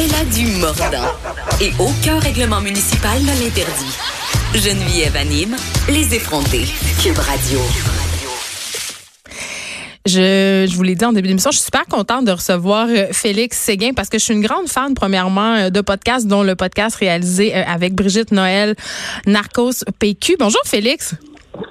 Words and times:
Elle 0.00 0.14
a 0.14 0.24
du 0.32 0.46
mordant. 0.60 1.10
Et 1.60 1.72
aucun 1.80 2.20
règlement 2.20 2.60
municipal 2.60 3.20
ne 3.20 3.42
l'interdit. 3.42 3.96
Geneviève 4.54 5.16
anime 5.16 5.56
les 5.88 6.14
effrontés. 6.14 6.66
Cube 7.02 7.18
Radio. 7.18 7.58
Je, 10.06 10.68
je 10.70 10.76
vous 10.76 10.84
l'ai 10.84 10.94
dit 10.94 11.04
en 11.04 11.12
début 11.12 11.26
d'émission, 11.26 11.50
je 11.50 11.56
suis 11.56 11.64
super 11.64 11.84
contente 11.86 12.26
de 12.26 12.30
recevoir 12.30 12.86
euh, 12.88 13.08
Félix 13.10 13.58
Séguin 13.58 13.90
parce 13.92 14.08
que 14.08 14.20
je 14.20 14.24
suis 14.24 14.34
une 14.34 14.40
grande 14.40 14.68
fan, 14.68 14.94
premièrement, 14.94 15.54
euh, 15.54 15.70
de 15.70 15.80
podcasts, 15.80 16.28
dont 16.28 16.44
le 16.44 16.54
podcast 16.54 16.94
réalisé 16.94 17.56
euh, 17.56 17.64
avec 17.66 17.96
Brigitte 17.96 18.30
Noël, 18.30 18.76
Narcos 19.26 19.82
PQ. 19.98 20.36
Bonjour, 20.38 20.62
Félix. 20.64 21.16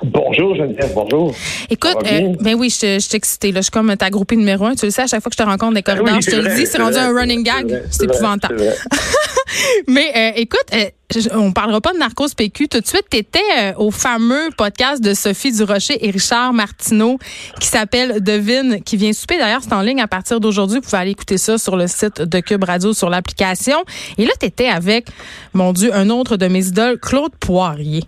Bonjour 0.04 0.56
Geneviève, 0.56 0.92
bonjour. 0.94 1.34
Écoute, 1.70 1.98
euh, 2.06 2.34
ben 2.40 2.56
oui, 2.56 2.70
je, 2.70 2.96
je 2.96 3.00
suis 3.00 3.16
excitée. 3.16 3.52
Là. 3.52 3.60
Je 3.62 3.64
suis 3.66 3.72
comme 3.72 3.96
ta 3.98 4.10
groupée 4.10 4.36
numéro 4.36 4.66
un. 4.66 4.76
Tu 4.76 4.86
le 4.86 4.92
sais, 4.92 5.04
à 5.04 5.08
chaque 5.08 5.22
fois 5.22 5.30
que 5.30 5.36
je 5.38 5.44
te 5.44 5.48
rencontre 5.48 5.74
des 5.76 5.84
corridors, 5.84 6.16
Oui, 6.16 6.22
je 6.22 6.32
te 6.32 6.36
le 6.36 6.56
dis, 6.56 6.66
c'est 6.66 6.78
rendu 6.78 6.94
vrai, 6.94 7.04
un 7.04 7.14
running 7.14 7.44
gag. 7.44 7.84
c'est 7.92 8.04
épouvantable. 8.04 8.62
Mais 9.88 10.12
euh, 10.16 10.32
écoute, 10.36 10.66
euh, 10.74 10.86
on 11.34 11.52
parlera 11.52 11.80
pas 11.80 11.94
de 11.94 11.98
Narcos 12.00 12.28
PQ 12.36 12.68
tout 12.68 12.80
de 12.82 12.86
suite. 12.88 13.06
Tu 13.10 13.18
étais 13.18 13.40
au 13.78 13.92
fameux 13.92 14.50
podcast 14.58 15.02
de 15.02 15.14
Sophie 15.14 15.52
Durocher 15.54 16.06
et 16.06 16.12
Richard 16.12 16.54
Martineau 16.54 17.18
qui 17.60 17.68
s'appelle 17.68 18.22
Devine, 18.22 18.82
qui 18.84 18.98
vient 18.98 19.14
souper. 19.14 19.38
D'ailleurs, 19.38 19.62
c'est 19.64 19.74
en 19.74 19.82
ligne 19.82 20.02
à 20.02 20.08
partir 20.08 20.40
d'aujourd'hui. 20.40 20.78
Vous 20.78 20.84
pouvez 20.84 20.98
aller 20.98 21.12
écouter 21.12 21.38
ça 21.38 21.58
sur 21.58 21.78
le 21.78 21.88
site 21.88 22.22
de 22.22 22.40
Cube 22.40 22.64
Radio, 22.64 22.94
sur 22.94 23.10
l'application. 23.10 23.78
Et 24.18 24.26
là, 24.26 24.32
tu 24.40 24.46
étais 24.48 24.68
avec, 24.68 25.08
mon 25.54 25.72
Dieu, 25.72 25.94
un 25.94 26.10
autre 26.10 26.36
de 26.36 26.48
mes 26.48 26.68
idoles, 26.68 27.00
Claude 27.00 27.32
Poirier. 27.40 28.04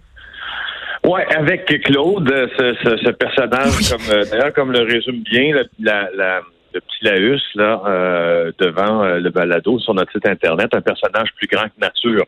Ouais, 1.09 1.25
avec 1.35 1.65
Claude, 1.83 2.29
ce, 2.57 2.75
ce, 2.83 2.97
ce 2.97 3.09
personnage, 3.11 3.89
comme 3.89 4.15
euh, 4.15 4.23
d'ailleurs 4.29 4.53
comme 4.53 4.71
le 4.71 4.81
résume 4.81 5.21
bien 5.23 5.55
la, 5.55 5.63
la, 5.79 6.09
la- 6.15 6.41
le 6.71 6.81
petit 6.81 7.03
Laus 7.03 7.41
là 7.55 7.81
euh, 7.87 8.51
devant 8.59 9.03
euh, 9.03 9.17
le 9.19 9.31
balado 9.31 9.79
sur 9.79 9.95
notre 9.95 10.11
site 10.11 10.27
internet, 10.27 10.67
un 10.71 10.81
personnage 10.81 11.29
plus 11.35 11.47
grand 11.47 11.63
que 11.63 11.79
nature. 11.81 12.25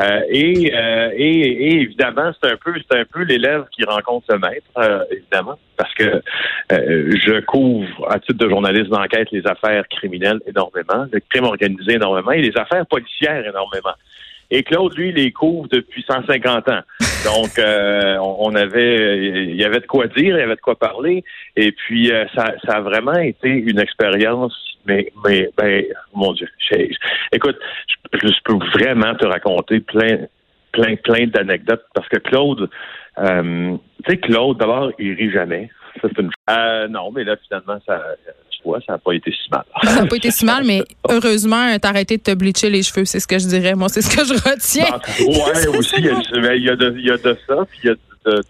Euh, 0.00 0.20
et, 0.30 0.72
euh, 0.74 1.10
et, 1.16 1.40
et 1.68 1.74
évidemment, 1.82 2.32
c'est 2.42 2.50
un 2.50 2.56
peu 2.56 2.72
c'est 2.90 2.98
un 2.98 3.04
peu 3.04 3.22
l'élève 3.22 3.66
qui 3.70 3.84
rencontre 3.84 4.26
le 4.30 4.40
maître, 4.40 4.66
euh, 4.78 5.04
évidemment, 5.12 5.56
parce 5.76 5.94
que 5.94 6.20
euh, 6.72 7.12
je 7.24 7.38
couvre 7.42 8.10
à 8.10 8.18
titre 8.18 8.38
de 8.44 8.48
journaliste 8.48 8.88
d'enquête 8.90 9.28
les 9.30 9.46
affaires 9.46 9.86
criminelles 9.88 10.40
énormément, 10.48 11.06
le 11.12 11.20
crime 11.30 11.44
organisé 11.44 11.92
énormément 11.92 12.32
et 12.32 12.42
les 12.42 12.56
affaires 12.58 12.86
policières 12.86 13.46
énormément. 13.46 13.94
Et 14.50 14.62
Claude, 14.64 14.94
lui, 14.96 15.12
les 15.12 15.30
couvre 15.32 15.68
depuis 15.68 16.04
150 16.06 16.68
ans. 16.68 16.80
Donc, 17.24 17.58
euh, 17.58 18.18
on 18.18 18.54
avait, 18.54 19.48
il 19.48 19.56
y 19.56 19.64
avait 19.64 19.80
de 19.80 19.86
quoi 19.86 20.06
dire, 20.08 20.36
il 20.36 20.40
y 20.40 20.42
avait 20.42 20.56
de 20.56 20.60
quoi 20.60 20.78
parler. 20.78 21.24
Et 21.56 21.72
puis, 21.72 22.12
euh, 22.12 22.26
ça, 22.34 22.54
ça 22.66 22.76
a 22.76 22.80
vraiment 22.80 23.14
été 23.14 23.48
une 23.48 23.78
expérience, 23.78 24.54
mais, 24.86 25.10
mais, 25.24 25.50
ben, 25.56 25.84
mon 26.14 26.32
Dieu. 26.32 26.48
écoute, 27.32 27.58
je, 28.12 28.28
peux 28.44 28.58
vraiment 28.74 29.14
te 29.14 29.26
raconter 29.26 29.80
plein, 29.80 30.26
plein, 30.72 30.96
plein 30.96 31.26
d'anecdotes 31.26 31.84
parce 31.94 32.08
que 32.08 32.18
Claude, 32.18 32.68
euh, 33.18 33.76
tu 34.04 34.10
sais, 34.10 34.18
Claude, 34.18 34.58
d'abord, 34.58 34.92
il 34.98 35.14
rit 35.14 35.30
jamais. 35.30 35.70
Ça, 36.02 36.08
une 36.18 36.30
euh, 36.50 36.88
Non, 36.88 37.10
mais 37.12 37.24
là, 37.24 37.36
finalement, 37.46 37.78
ça, 37.86 38.02
ça 38.86 38.92
n'a 38.92 38.98
pas 38.98 39.12
été 39.12 39.30
si 39.30 39.50
mal. 39.50 39.64
Ça 39.82 40.02
n'a 40.02 40.06
pas 40.06 40.16
été 40.16 40.30
si 40.30 40.44
mal, 40.44 40.64
mais 40.64 40.82
heureusement, 41.08 41.76
t'as 41.80 41.88
arrêté 41.90 42.16
de 42.16 42.22
te 42.22 42.34
bleacher 42.34 42.70
les 42.70 42.82
cheveux. 42.82 43.04
C'est 43.04 43.20
ce 43.20 43.26
que 43.26 43.38
je 43.38 43.46
dirais. 43.46 43.74
Moi, 43.74 43.88
c'est 43.88 44.02
ce 44.02 44.14
que 44.14 44.24
je 44.24 44.34
retiens. 44.34 44.86
ouais, 45.26 45.66
aussi, 45.78 45.94
il 45.98 46.04
y, 46.06 46.08
a, 46.10 46.54
il 46.54 46.64
y 46.64 46.70
a 46.70 46.76
de, 46.76 46.94
il 46.98 47.04
y 47.06 47.10
a 47.10 47.16
de 47.16 47.36
ça, 47.46 47.56
puis 47.70 47.80
il 47.84 47.86
y 47.86 47.90
a, 47.90 47.94
de- 47.94 48.00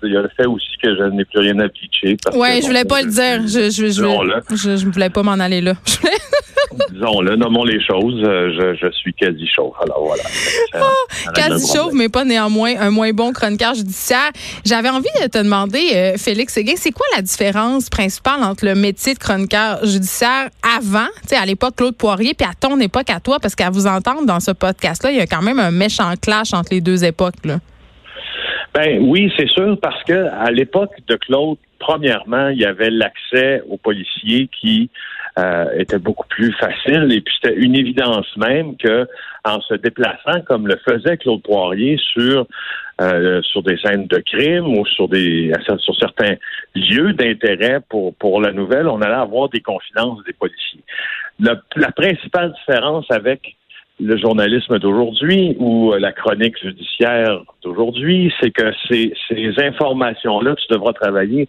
il 0.03 0.13
y 0.13 0.17
a 0.17 0.23
le 0.23 0.31
fait 0.37 0.47
aussi 0.47 0.67
que 0.83 0.95
je 0.97 1.03
n'ai 1.05 1.25
plus 1.25 1.41
rien 1.41 1.59
à 1.61 1.69
pitcher. 1.69 2.17
que, 2.17 2.31
je 2.63 2.67
voulais 2.67 2.85
bon, 2.85 2.95
pas 2.95 3.03
le 3.03 3.11
dire. 3.11 3.43
Je, 3.47 3.71
je, 3.71 3.87
je, 3.91 4.77
je 4.77 4.87
voulais 4.89 5.11
pas 5.11 5.23
m'en 5.23 5.33
aller 5.33 5.61
là. 5.61 5.75
Voulais- 6.71 6.85
Disons-le, 6.91 7.37
nommons 7.37 7.63
les 7.65 7.81
choses. 7.85 8.21
euh, 8.25 8.51
Je, 8.59 8.75
je 8.87 8.93
suis 8.95 9.15
quasi 9.15 9.47
chauve. 9.47 9.73
Alors 9.83 10.05
voilà. 10.07 10.23
Ah, 11.27 11.33
Quasi 11.33 11.73
chauve, 11.73 11.95
mais 11.95 12.09
pas 12.09 12.25
néanmoins 12.25 12.75
un 12.79 12.91
moins 12.91 13.13
bon 13.13 13.33
chroniqueur 13.33 13.75
judiciaire. 13.75 14.31
J'avais 14.65 14.89
envie 14.89 15.07
de 15.23 15.29
te 15.29 15.39
demander, 15.39 15.91
euh, 15.95 16.17
Félix 16.19 16.53
Séguin, 16.53 16.75
c'est 16.77 16.91
quoi 16.91 17.07
la 17.17 17.23
différence 17.23 17.89
principale 17.89 18.43
entre 18.43 18.65
le 18.67 18.75
métier 18.75 19.15
de 19.15 19.19
chroniqueur 19.19 19.85
judiciaire 19.87 20.49
avant, 20.77 21.07
tu 21.23 21.29
sais, 21.29 21.37
à 21.37 21.47
l'époque 21.47 21.77
Claude 21.77 21.97
Poirier, 21.97 22.35
puis 22.35 22.47
à 22.47 22.53
ton 22.59 22.79
époque 22.81 23.09
à 23.11 23.21
toi, 23.21 23.39
parce 23.41 23.55
qu'à 23.55 23.71
vous 23.71 23.87
entendre 23.87 24.27
dans 24.27 24.41
ce 24.41 24.51
podcast-là, 24.51 25.11
il 25.13 25.17
y 25.17 25.21
a 25.21 25.27
quand 25.27 25.43
même 25.43 25.61
un 25.61 25.71
méchant 25.71 26.13
clash 26.21 26.53
entre 26.53 26.73
les 26.73 26.81
deux 26.81 27.05
époques. 27.05 27.45
Là. 27.45 27.61
Ben 28.75 28.99
oui, 29.03 29.33
c'est 29.37 29.49
sûr, 29.49 29.79
parce 29.81 30.03
que 30.03 30.29
à 30.33 30.51
l'époque 30.51 30.97
de 31.07 31.15
Claude, 31.15 31.59
premièrement, 31.79 32.49
il 32.49 32.59
y 32.59 32.65
avait 32.65 32.91
l'accès 32.91 33.63
aux 33.69 33.77
policiers 33.77 34.49
qui 34.49 34.91
euh, 35.39 35.67
était 35.79 36.01
beaucoup 36.01 36.27
plus 36.27 36.53
facile, 36.55 37.13
et 37.13 37.21
puis 37.21 37.33
c'était 37.41 37.55
une 37.55 37.77
évidence 37.77 38.27
même 38.37 38.77
que 38.77 39.07
en 39.45 39.61
se 39.61 39.75
déplaçant 39.75 40.41
comme 40.47 40.67
le 40.67 40.77
faisait 40.89 41.17
Claude 41.19 41.43
Poirier 41.43 41.99
sur 41.99 42.49
euh, 43.01 43.43
sur 43.43 43.63
des 43.63 43.77
scènes 43.79 44.07
de 44.09 44.19
crime 44.19 44.77
ou 44.79 44.85
sur 44.87 45.09
des 45.09 45.53
sur 45.79 45.97
certains 45.97 46.35
lieux 46.75 47.13
d'intérêt 47.13 47.79
pour 47.89 48.15
pour 48.17 48.41
la 48.41 48.53
nouvelle, 48.53 48.89
on 48.89 49.01
allait 49.03 49.15
avoir 49.15 49.51
des 49.51 49.61
confidences 49.61 50.23
des 50.25 50.33
policiers. 50.33 50.83
La, 51.39 51.61
la 51.77 51.93
principale 51.93 52.53
différence 52.53 53.07
avec 53.11 53.57
le 54.01 54.17
journalisme 54.17 54.79
d'aujourd'hui 54.79 55.57
ou 55.59 55.93
euh, 55.93 55.99
la 55.99 56.13
chronique 56.13 56.59
judiciaire 56.61 57.43
d'aujourd'hui, 57.63 58.33
c'est 58.41 58.51
que 58.51 58.73
ces, 58.89 59.13
ces 59.29 59.53
informations-là, 59.59 60.57
tu 60.57 60.67
devras 60.73 60.93
travailler 60.93 61.49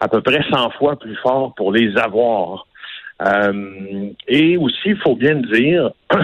à 0.00 0.08
peu 0.08 0.20
près 0.20 0.42
100 0.50 0.70
fois 0.70 0.96
plus 0.98 1.16
fort 1.16 1.54
pour 1.54 1.72
les 1.72 1.96
avoir. 1.96 2.66
Euh, 3.22 4.10
et 4.28 4.56
aussi, 4.56 4.76
il 4.86 4.98
faut 4.98 5.16
bien 5.16 5.36
dire, 5.36 5.90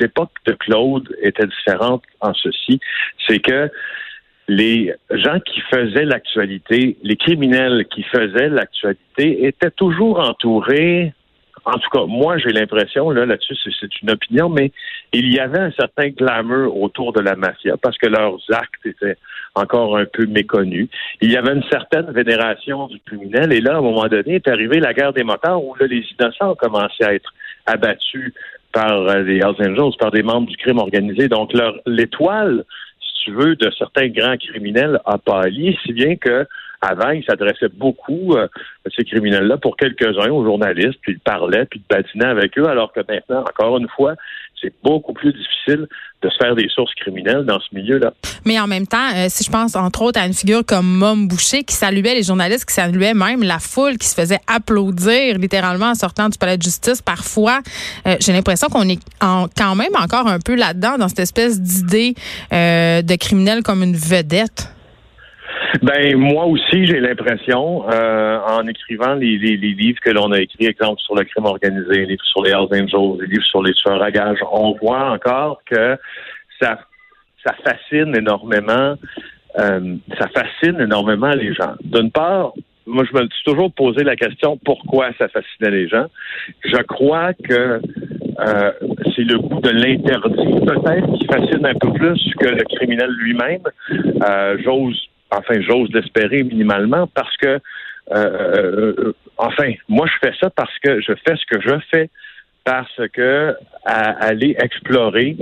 l'époque 0.00 0.30
de 0.46 0.52
Claude 0.52 1.08
était 1.22 1.46
différente 1.46 2.02
en 2.20 2.34
ceci, 2.34 2.78
c'est 3.26 3.40
que 3.40 3.70
les 4.48 4.94
gens 5.10 5.40
qui 5.40 5.60
faisaient 5.72 6.04
l'actualité, 6.04 6.96
les 7.02 7.16
criminels 7.16 7.86
qui 7.86 8.04
faisaient 8.04 8.48
l'actualité 8.48 9.44
étaient 9.46 9.72
toujours 9.72 10.20
entourés 10.20 11.12
en 11.66 11.78
tout 11.78 11.90
cas, 11.90 12.06
moi, 12.06 12.38
j'ai 12.38 12.50
l'impression, 12.50 13.10
là, 13.10 13.26
là-dessus, 13.26 13.56
c'est, 13.64 14.02
une 14.02 14.12
opinion, 14.12 14.48
mais 14.48 14.70
il 15.12 15.34
y 15.34 15.40
avait 15.40 15.58
un 15.58 15.72
certain 15.72 16.10
glamour 16.10 16.80
autour 16.80 17.12
de 17.12 17.20
la 17.20 17.34
mafia 17.34 17.76
parce 17.76 17.98
que 17.98 18.06
leurs 18.06 18.38
actes 18.52 18.86
étaient 18.86 19.16
encore 19.56 19.96
un 19.96 20.04
peu 20.04 20.26
méconnus. 20.26 20.88
Il 21.20 21.32
y 21.32 21.36
avait 21.36 21.54
une 21.54 21.64
certaine 21.64 22.12
vénération 22.12 22.86
du 22.86 23.00
criminel 23.00 23.52
et 23.52 23.60
là, 23.60 23.74
à 23.74 23.78
un 23.78 23.80
moment 23.80 24.06
donné, 24.06 24.36
est 24.36 24.48
arrivée 24.48 24.78
la 24.78 24.94
guerre 24.94 25.12
des 25.12 25.24
motards 25.24 25.62
où 25.62 25.74
là, 25.74 25.86
les 25.88 26.04
innocents 26.18 26.52
ont 26.52 26.54
commencé 26.54 27.02
à 27.02 27.14
être 27.14 27.34
abattus 27.66 28.32
par 28.72 28.92
euh, 28.92 29.22
les 29.22 29.38
Hells 29.38 29.68
Angels, 29.68 29.96
par 29.98 30.12
des 30.12 30.22
membres 30.22 30.46
du 30.46 30.56
crime 30.56 30.78
organisé. 30.78 31.26
Donc, 31.26 31.52
leur, 31.52 31.74
l'étoile, 31.84 32.64
si 33.00 33.24
tu 33.24 33.30
veux, 33.32 33.56
de 33.56 33.72
certains 33.76 34.06
grands 34.06 34.36
criminels 34.36 35.00
a 35.04 35.18
pâli, 35.18 35.76
si 35.84 35.92
bien 35.92 36.14
que 36.14 36.46
avant, 36.86 37.10
ils 37.10 37.24
s'adressaient 37.24 37.68
beaucoup 37.74 38.34
euh, 38.34 38.46
à 38.86 38.90
ces 38.96 39.04
criminels-là 39.04 39.56
pour 39.58 39.76
quelques-uns 39.76 40.30
aux 40.30 40.44
journalistes, 40.44 40.98
puis 41.02 41.12
ils 41.14 41.18
parlaient, 41.20 41.64
puis 41.66 41.80
ils 41.82 41.94
badinaient 41.94 42.26
avec 42.30 42.56
eux, 42.58 42.66
alors 42.68 42.92
que 42.92 43.00
maintenant, 43.00 43.40
encore 43.40 43.78
une 43.78 43.88
fois, 43.88 44.14
c'est 44.60 44.72
beaucoup 44.82 45.12
plus 45.12 45.32
difficile 45.32 45.86
de 46.22 46.28
se 46.30 46.36
faire 46.38 46.54
des 46.54 46.68
sources 46.74 46.94
criminelles 46.94 47.44
dans 47.44 47.60
ce 47.60 47.66
milieu-là. 47.74 48.14
Mais 48.46 48.58
en 48.58 48.66
même 48.66 48.86
temps, 48.86 49.10
euh, 49.14 49.26
si 49.28 49.44
je 49.44 49.50
pense 49.50 49.76
entre 49.76 50.00
autres 50.02 50.18
à 50.18 50.26
une 50.26 50.32
figure 50.32 50.64
comme 50.64 50.86
Mom 50.86 51.28
Boucher 51.28 51.62
qui 51.62 51.74
saluait 51.74 52.14
les 52.14 52.22
journalistes, 52.22 52.64
qui 52.66 52.72
saluait 52.74 53.12
même 53.12 53.42
la 53.42 53.58
foule, 53.58 53.98
qui 53.98 54.06
se 54.08 54.14
faisait 54.14 54.38
applaudir 54.46 55.36
littéralement 55.38 55.90
en 55.90 55.94
sortant 55.94 56.28
du 56.30 56.38
palais 56.38 56.56
de 56.56 56.62
justice, 56.62 57.02
parfois, 57.02 57.60
euh, 58.06 58.16
j'ai 58.20 58.32
l'impression 58.32 58.68
qu'on 58.68 58.88
est 58.88 59.00
en- 59.20 59.46
quand 59.56 59.74
même 59.74 59.94
encore 59.94 60.26
un 60.26 60.38
peu 60.40 60.54
là-dedans, 60.54 60.96
dans 60.98 61.08
cette 61.08 61.20
espèce 61.20 61.60
d'idée 61.60 62.14
de 62.50 63.16
criminel 63.16 63.62
comme 63.62 63.82
une 63.82 63.96
vedette. 63.96 64.70
Ben 65.82 66.16
moi 66.16 66.46
aussi, 66.46 66.86
j'ai 66.86 67.00
l'impression, 67.00 67.88
euh, 67.90 68.38
en 68.38 68.66
écrivant 68.66 69.14
les, 69.14 69.38
les, 69.38 69.56
les 69.56 69.72
livres 69.72 70.00
que 70.00 70.10
l'on 70.10 70.32
a 70.32 70.40
écrits, 70.40 70.66
exemple 70.66 71.00
sur 71.00 71.14
le 71.14 71.24
crime 71.24 71.46
organisé, 71.46 71.90
les 71.90 72.06
livres 72.06 72.24
sur 72.24 72.42
les 72.42 72.50
Hells 72.50 72.82
Angels, 72.82 73.20
les 73.20 73.26
livres 73.26 73.44
sur 73.44 73.62
les 73.62 73.72
tueurs 73.74 74.02
à 74.02 74.10
gages, 74.10 74.38
on 74.50 74.72
voit 74.80 75.10
encore 75.10 75.60
que 75.64 75.96
ça, 76.60 76.78
ça 77.44 77.54
fascine 77.64 78.14
énormément, 78.16 78.94
euh, 79.58 79.96
ça 80.18 80.28
fascine 80.28 80.80
énormément 80.80 81.30
les 81.30 81.54
gens. 81.54 81.74
D'une 81.82 82.10
part, 82.10 82.52
moi, 82.86 83.04
je 83.04 83.18
me 83.18 83.28
suis 83.28 83.44
toujours 83.44 83.72
posé 83.72 84.04
la 84.04 84.14
question 84.14 84.58
pourquoi 84.64 85.08
ça 85.18 85.28
fascinait 85.28 85.70
les 85.70 85.88
gens? 85.88 86.06
Je 86.64 86.80
crois 86.82 87.32
que 87.34 87.80
euh, 88.38 88.72
c'est 89.14 89.24
le 89.24 89.38
goût 89.38 89.60
de 89.60 89.70
l'interdit, 89.70 90.60
peut-être, 90.64 91.18
qui 91.18 91.26
fascine 91.26 91.66
un 91.66 91.74
peu 91.74 91.92
plus 91.92 92.34
que 92.38 92.46
le 92.46 92.62
criminel 92.76 93.10
lui-même. 93.10 93.62
Euh, 94.28 94.56
j'ose, 94.62 95.05
enfin, 95.30 95.60
j'ose 95.60 95.90
l'espérer 95.92 96.42
minimalement 96.42 97.06
parce 97.06 97.36
que, 97.36 97.58
euh, 98.12 98.94
euh, 98.98 99.12
enfin, 99.36 99.72
moi, 99.88 100.06
je 100.06 100.28
fais 100.28 100.34
ça 100.40 100.50
parce 100.50 100.76
que 100.78 101.00
je 101.00 101.12
fais 101.26 101.36
ce 101.36 101.46
que 101.46 101.60
je 101.60 101.76
fais 101.90 102.10
parce 102.64 103.00
que 103.12 103.54
à 103.84 104.26
aller 104.26 104.56
explorer 104.58 105.36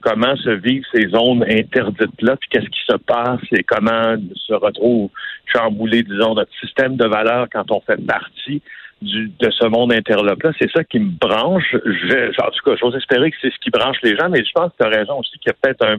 comment 0.00 0.36
se 0.36 0.50
vivent 0.50 0.84
ces 0.92 1.08
zones 1.08 1.44
interdites-là, 1.48 2.36
puis 2.36 2.48
qu'est-ce 2.50 2.68
qui 2.68 2.80
se 2.88 2.96
passe 2.96 3.40
et 3.52 3.62
comment 3.62 4.16
se 4.34 4.52
retrouve 4.52 5.10
chamboulé, 5.46 6.02
disons, 6.02 6.34
notre 6.34 6.52
système 6.60 6.96
de 6.96 7.06
valeurs 7.06 7.46
quand 7.52 7.70
on 7.70 7.80
fait 7.80 8.04
partie 8.04 8.62
du, 9.00 9.30
de 9.38 9.50
ce 9.50 9.66
monde 9.66 9.92
interlope-là. 9.92 10.52
C'est 10.60 10.70
ça 10.70 10.84
qui 10.84 10.98
me 10.98 11.10
branche. 11.10 11.74
Je, 11.84 12.40
en 12.40 12.50
tout 12.50 12.64
cas, 12.64 12.76
j'ose 12.80 12.96
espérer 12.96 13.30
que 13.30 13.36
c'est 13.40 13.52
ce 13.52 13.58
qui 13.58 13.70
branche 13.70 13.98
les 14.02 14.16
gens, 14.16 14.28
mais 14.28 14.44
je 14.44 14.52
pense 14.52 14.72
que 14.72 14.82
tu 14.82 14.86
as 14.86 14.90
raison 14.90 15.18
aussi 15.18 15.38
qu'il 15.38 15.48
y 15.48 15.50
a 15.50 15.56
peut-être 15.60 15.84
un 15.84 15.96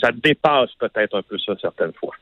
ça 0.00 0.10
dépasse 0.12 0.70
peut-être 0.78 1.16
un 1.16 1.22
peu 1.22 1.36
ça 1.38 1.52
certaines 1.60 1.92
fois. 1.98 2.14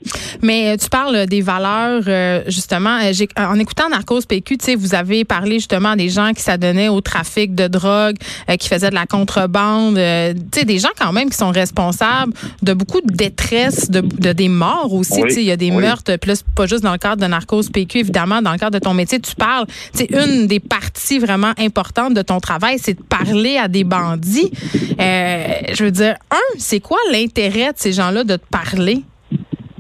Mais 0.42 0.70
euh, 0.70 0.76
tu 0.76 0.88
parles 0.88 1.26
des 1.26 1.40
valeurs, 1.40 2.02
euh, 2.06 2.42
justement. 2.46 2.98
Euh, 3.02 3.12
en 3.36 3.58
écoutant 3.58 3.88
Narcos 3.88 4.22
PQ, 4.28 4.58
tu 4.58 4.64
sais, 4.64 4.74
vous 4.74 4.94
avez 4.94 5.24
parlé 5.24 5.54
justement 5.54 5.96
des 5.96 6.08
gens 6.08 6.32
qui 6.32 6.42
s'adonnaient 6.42 6.88
au 6.88 7.00
trafic 7.00 7.54
de 7.54 7.68
drogue, 7.68 8.16
qui 8.58 8.68
faisaient 8.68 8.90
de 8.90 8.94
la 8.94 9.06
contrebande, 9.06 9.94
tu 9.94 10.60
sais, 10.60 10.64
des 10.64 10.78
gens 10.78 10.90
quand 10.98 11.12
même 11.12 11.30
qui 11.30 11.36
sont 11.36 11.50
responsables 11.50 12.32
de 12.62 12.72
beaucoup 12.72 13.00
de 13.00 13.12
détresse, 13.12 13.90
de, 13.90 14.00
des 14.32 14.48
morts 14.48 14.92
aussi. 14.92 15.22
il 15.36 15.42
y 15.42 15.50
a 15.50 15.56
des 15.56 15.70
meurtres, 15.70 16.16
plus 16.16 16.42
pas 16.54 16.66
juste 16.66 16.82
dans 16.82 16.92
le 16.92 16.98
cadre 16.98 17.22
de 17.22 17.26
Narcos 17.26 17.62
PQ, 17.72 18.00
évidemment, 18.00 18.42
dans 18.42 18.52
le 18.52 18.58
cadre 18.58 18.78
de 18.78 18.84
ton 18.84 18.94
métier, 18.94 19.20
tu 19.20 19.34
parles. 19.34 19.66
Tu 19.92 20.04
sais, 20.04 20.08
une 20.12 20.46
des 20.46 20.60
parties 20.60 21.18
vraiment 21.18 21.52
importantes 21.58 22.14
de 22.14 22.22
ton 22.22 22.40
travail, 22.40 22.78
c'est 22.78 22.94
de 22.94 23.02
parler 23.02 23.58
à 23.58 23.68
des 23.68 23.84
bandits. 23.84 24.50
je 24.98 25.84
veux 25.84 25.90
dire, 25.90 26.16
un, 26.30 26.58
c'est 26.58 26.80
quoi 26.80 26.98
l'intérêt 27.12 27.65
de 27.72 27.78
ces 27.78 27.92
gens-là 27.92 28.24
de 28.24 28.36
te 28.36 28.46
parler? 28.50 29.02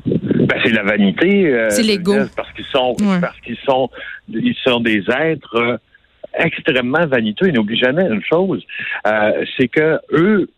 Ben, 0.04 0.60
c'est 0.64 0.72
la 0.72 0.82
vanité. 0.82 1.52
Euh, 1.52 1.70
c'est 1.70 1.82
l'ego. 1.82 2.14
Parce 2.36 2.52
qu'ils 2.52 2.64
sont, 2.66 2.96
parce 3.20 3.40
qu'ils 3.40 3.58
sont, 3.64 3.90
ils 4.28 4.56
sont 4.64 4.80
des 4.80 5.02
êtres 5.10 5.56
euh, 5.56 5.76
extrêmement 6.38 7.06
vaniteux. 7.06 7.48
Ils 7.48 7.54
n'oublient 7.54 7.78
jamais 7.78 8.04
une 8.04 8.22
chose, 8.22 8.64
euh, 9.06 9.44
c'est 9.56 9.68
que 9.68 9.98
eux, 10.12 10.48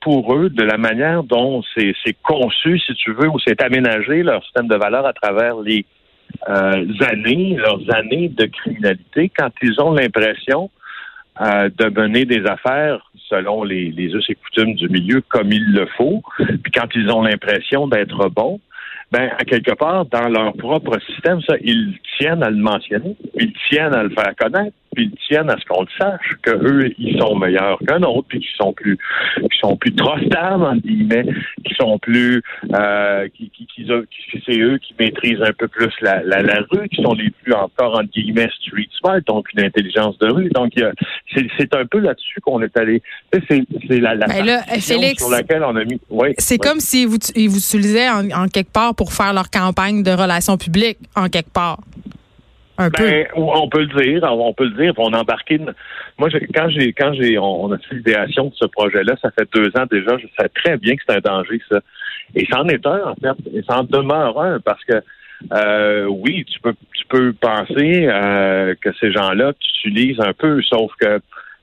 pour 0.00 0.34
eux, 0.34 0.48
de 0.48 0.62
la 0.62 0.78
manière 0.78 1.22
dont 1.24 1.62
c'est 1.76 2.16
conçu, 2.22 2.78
si 2.78 2.94
tu 2.94 3.12
veux, 3.12 3.28
ou 3.28 3.38
c'est 3.46 3.60
aménagé 3.62 4.22
leur 4.22 4.42
système 4.44 4.68
de 4.68 4.76
valeurs 4.76 5.06
à 5.06 5.12
travers 5.12 5.58
les 5.60 5.84
années, 6.46 7.56
leurs 7.56 7.82
années 7.94 8.28
de 8.28 8.46
criminalité, 8.46 9.30
quand 9.36 9.50
ils 9.62 9.80
ont 9.80 9.92
l'impression 9.92 10.70
de 11.40 12.00
mener 12.00 12.24
des 12.24 12.44
affaires 12.46 13.10
selon 13.28 13.62
les, 13.62 13.90
les 13.90 14.14
us 14.14 14.24
et 14.28 14.34
coutumes 14.34 14.74
du 14.74 14.88
milieu 14.88 15.20
comme 15.28 15.52
il 15.52 15.72
le 15.72 15.86
faut. 15.96 16.22
Puis 16.36 16.72
quand 16.72 16.88
ils 16.94 17.10
ont 17.10 17.22
l'impression 17.22 17.86
d'être 17.86 18.28
bons, 18.28 18.60
ben, 19.10 19.30
à 19.38 19.44
quelque 19.44 19.72
part, 19.72 20.04
dans 20.06 20.28
leur 20.28 20.52
propre 20.54 20.98
système, 21.00 21.40
ça, 21.42 21.54
ils 21.62 21.98
tiennent 22.18 22.42
à 22.42 22.50
le 22.50 22.56
mentionner, 22.56 23.16
ils 23.34 23.52
tiennent 23.68 23.94
à 23.94 24.02
le 24.02 24.10
faire 24.10 24.34
connaître, 24.36 24.76
puis 24.98 25.12
ils 25.12 25.28
tiennent 25.28 25.48
à 25.48 25.56
ce 25.56 25.64
qu'on 25.64 25.82
le 25.82 25.88
sache, 25.96 26.36
qu'eux, 26.42 26.92
ils 26.98 27.16
sont 27.20 27.36
meilleurs 27.36 27.78
qu'un 27.86 28.02
autre, 28.02 28.26
puis 28.28 28.40
qu'ils 28.40 28.56
sont 28.56 28.72
plus, 28.72 28.98
qu'ils 29.36 29.60
sont 29.60 29.76
plus 29.76 29.94
trustables, 29.94 30.64
entre 30.64 30.82
guillemets, 30.82 31.24
qui 31.64 31.74
sont 31.74 32.00
plus, 32.00 32.42
euh, 32.74 33.28
qui, 33.28 33.48
qui, 33.50 33.66
qui, 33.66 33.86
c'est 34.44 34.58
eux 34.58 34.78
qui 34.78 34.94
maîtrisent 34.98 35.42
un 35.42 35.52
peu 35.56 35.68
plus 35.68 35.92
la, 36.00 36.20
la, 36.24 36.42
la, 36.42 36.62
rue, 36.68 36.88
qui 36.88 37.00
sont 37.00 37.14
les 37.14 37.30
plus 37.30 37.52
encore, 37.52 37.94
entre 37.94 38.10
guillemets, 38.10 38.48
street 38.60 38.88
smart, 38.98 39.20
donc 39.26 39.46
une 39.54 39.64
intelligence 39.64 40.18
de 40.18 40.32
rue. 40.32 40.48
Donc, 40.50 40.72
c'est 41.32 41.74
un 41.74 41.86
peu 41.86 41.98
là-dessus 41.98 42.40
qu'on 42.40 42.60
est 42.62 42.76
allé. 42.76 43.00
C'est 43.48 43.64
la, 44.00 44.16
la 44.16 44.26
ben 44.26 44.44
là, 44.44 44.62
Félix, 44.80 45.22
sur 45.22 45.30
laquelle 45.30 45.62
on 45.62 45.76
a 45.76 45.84
mis. 45.84 46.00
Oui, 46.10 46.34
c'est 46.38 46.58
comme 46.58 46.80
si 46.80 47.04
vous, 47.04 47.18
ils 47.36 47.48
vous 47.48 47.58
utilisaient 47.58 48.08
en, 48.08 48.28
en 48.30 48.48
quelque 48.48 48.72
part 48.72 48.96
pour 48.96 49.12
faire 49.12 49.32
leur 49.32 49.48
campagne 49.48 50.02
de 50.02 50.10
relations 50.10 50.56
publiques, 50.56 50.98
en 51.14 51.28
quelque 51.28 51.52
part. 51.52 51.78
Ben, 52.78 53.26
on 53.34 53.68
peut 53.68 53.80
le 53.80 54.02
dire, 54.04 54.22
on 54.22 54.54
peut 54.54 54.66
le 54.66 54.82
dire. 54.82 54.92
On 54.98 55.12
a 55.12 55.20
embarqué. 55.20 55.58
Moi, 56.16 56.28
quand 56.54 56.68
j'ai, 56.70 56.92
quand 56.92 57.12
j'ai, 57.12 57.36
on, 57.36 57.72
a 57.72 57.78
fait 57.78 57.96
l'idéation 57.96 58.46
de 58.46 58.54
ce 58.54 58.66
projet-là, 58.66 59.16
ça 59.20 59.30
fait 59.32 59.48
deux 59.52 59.68
ans 59.76 59.86
déjà. 59.90 60.16
Je 60.16 60.26
sais 60.38 60.48
très 60.50 60.76
bien 60.76 60.94
que 60.94 61.02
c'est 61.08 61.16
un 61.16 61.20
danger, 61.20 61.60
ça. 61.68 61.80
Et 62.36 62.46
c'en 62.50 62.68
est 62.68 62.86
un, 62.86 63.08
en 63.08 63.14
fait. 63.16 63.36
Et 63.52 63.62
ça 63.68 63.80
en 63.80 63.84
demeure 63.84 64.40
un 64.40 64.60
parce 64.60 64.82
que 64.84 65.02
euh, 65.52 66.06
oui, 66.06 66.44
tu 66.44 66.60
peux, 66.60 66.74
tu 66.94 67.04
peux 67.08 67.32
penser 67.32 68.06
euh, 68.06 68.74
que 68.80 68.90
ces 69.00 69.12
gens-là 69.12 69.52
utilisent 69.84 70.20
un 70.20 70.32
peu, 70.32 70.60
sauf 70.62 70.92
que 71.00 71.20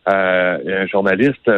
euh, 0.08 0.84
un 0.84 0.88
journaliste 0.88 1.50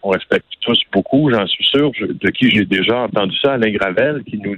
qu'on 0.00 0.10
respecte 0.10 0.46
tous 0.60 0.80
beaucoup, 0.92 1.30
j'en 1.30 1.46
suis 1.46 1.64
sûr, 1.64 1.90
de 2.00 2.30
qui 2.30 2.50
j'ai 2.50 2.64
déjà 2.64 3.00
entendu 3.00 3.36
ça, 3.38 3.54
Alain 3.54 3.70
Gravel, 3.70 4.22
qui 4.24 4.38
nous 4.38 4.56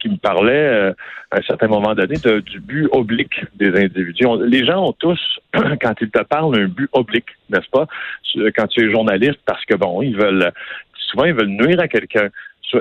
qui 0.00 0.08
me 0.08 0.16
parlait 0.16 0.52
euh, 0.52 0.92
à 1.30 1.38
un 1.38 1.42
certain 1.42 1.68
moment 1.68 1.94
donné 1.94 2.16
du 2.42 2.60
but 2.60 2.88
oblique 2.92 3.44
des 3.54 3.68
individus. 3.68 4.26
les 4.46 4.64
gens 4.64 4.88
ont 4.88 4.92
tous, 4.92 5.20
quand 5.54 5.94
ils 6.00 6.10
te 6.10 6.22
parlent, 6.22 6.58
un 6.58 6.68
but 6.68 6.88
oblique, 6.92 7.30
n'est-ce 7.50 7.68
pas? 7.70 7.86
Quand 8.56 8.66
tu 8.66 8.84
es 8.84 8.90
journaliste, 8.90 9.40
parce 9.46 9.64
que 9.64 9.74
bon, 9.74 10.02
ils 10.02 10.16
veulent 10.16 10.52
souvent 11.10 11.24
ils 11.24 11.34
veulent 11.34 11.48
nuire 11.48 11.80
à 11.80 11.88
quelqu'un. 11.88 12.28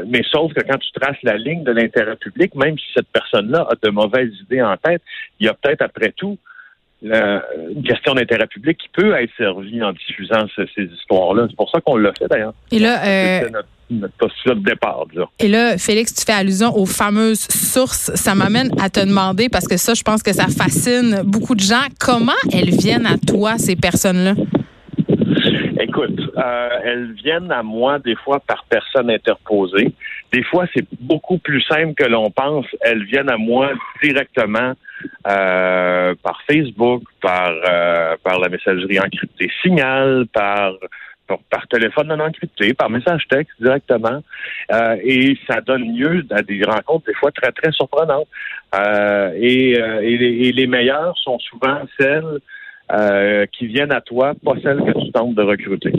Mais 0.07 0.23
sauf 0.31 0.51
que 0.53 0.61
quand 0.61 0.77
tu 0.79 0.91
traces 0.91 1.21
la 1.21 1.37
ligne 1.37 1.63
de 1.63 1.71
l'intérêt 1.71 2.15
public, 2.15 2.55
même 2.55 2.77
si 2.79 2.85
cette 2.95 3.09
personne-là 3.09 3.67
a 3.69 3.75
de 3.81 3.91
mauvaises 3.91 4.33
idées 4.41 4.61
en 4.61 4.75
tête, 4.77 5.03
il 5.39 5.45
y 5.45 5.49
a 5.49 5.53
peut-être 5.53 5.83
après 5.83 6.11
tout 6.15 6.37
une 7.03 7.83
question 7.83 8.13
d'intérêt 8.13 8.47
public 8.47 8.77
qui 8.77 8.89
peut 8.89 9.13
être 9.15 9.31
servie 9.37 9.83
en 9.83 9.91
diffusant 9.91 10.45
ces 10.55 10.83
histoires-là. 10.83 11.47
C'est 11.49 11.55
pour 11.55 11.69
ça 11.69 11.81
qu'on 11.81 11.97
l'a 11.97 12.13
fait 12.13 12.27
d'ailleurs. 12.27 12.53
Et 12.71 12.79
là, 12.79 13.03
euh, 13.05 13.49
notre 13.49 13.67
postulat 14.17 14.55
de 14.55 14.63
départ. 14.63 15.05
Et 15.39 15.47
là, 15.47 15.77
Félix, 15.77 16.13
tu 16.13 16.23
fais 16.25 16.33
allusion 16.33 16.75
aux 16.75 16.85
fameuses 16.85 17.47
sources. 17.49 18.11
Ça 18.15 18.35
m'amène 18.35 18.69
à 18.81 18.89
te 18.89 18.99
demander, 18.99 19.49
parce 19.49 19.67
que 19.67 19.77
ça, 19.77 19.93
je 19.93 20.03
pense 20.03 20.23
que 20.23 20.33
ça 20.33 20.47
fascine 20.47 21.21
beaucoup 21.23 21.55
de 21.55 21.61
gens, 21.61 21.87
comment 21.99 22.31
elles 22.51 22.71
viennent 22.71 23.05
à 23.05 23.17
toi, 23.17 23.57
ces 23.57 23.75
personnes-là? 23.75 24.33
Écoute, 25.79 26.19
euh, 26.37 26.69
elles 26.83 27.11
viennent 27.11 27.51
à 27.51 27.61
moi 27.61 27.99
des 27.99 28.15
fois 28.15 28.39
par 28.39 28.63
personne 28.69 29.09
interposée. 29.09 29.93
Des 30.31 30.43
fois, 30.43 30.65
c'est 30.73 30.85
beaucoup 30.99 31.37
plus 31.37 31.61
simple 31.61 31.93
que 31.93 32.05
l'on 32.05 32.31
pense. 32.31 32.65
Elles 32.81 33.03
viennent 33.03 33.29
à 33.29 33.37
moi 33.37 33.71
directement 34.01 34.73
euh, 35.27 36.15
par 36.23 36.41
Facebook, 36.49 37.03
par 37.21 37.51
euh, 37.69 38.15
par 38.23 38.39
la 38.39 38.49
messagerie 38.49 38.99
encryptée 38.99 39.51
Signal, 39.61 40.25
par 40.33 40.73
par 41.27 41.67
téléphone 41.67 42.07
non 42.07 42.19
encrypté, 42.19 42.73
par 42.73 42.89
message 42.89 43.23
texte 43.29 43.53
directement. 43.59 44.21
Euh, 44.71 44.97
et 45.03 45.37
ça 45.47 45.61
donne 45.61 45.95
lieu 45.95 46.25
à 46.31 46.41
des 46.41 46.63
rencontres 46.63 47.05
des 47.05 47.13
fois 47.15 47.31
très, 47.31 47.51
très 47.51 47.71
surprenantes. 47.71 48.27
Euh, 48.75 49.31
et, 49.35 49.79
euh, 49.79 50.01
et, 50.01 50.51
les, 50.51 50.67
meilleures 50.67 51.17
sont 51.23 51.39
souvent 51.39 51.81
celles 51.99 52.39
qui 53.53 53.67
viennent 53.67 53.91
à 53.91 54.01
toi, 54.01 54.33
pas 54.43 54.53
celles 54.61 54.79
que 54.83 54.91
tu 55.05 55.11
tentes 55.11 55.33
de 55.33 55.41
recruter. 55.41 55.91